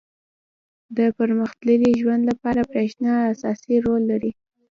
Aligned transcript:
•د 0.97 0.99
پرمختللي 1.17 1.91
ژوند 2.01 2.21
لپاره 2.29 2.61
برېښنا 2.71 3.13
اساسي 3.31 3.75
رول 3.85 4.01
لري. 4.11 4.31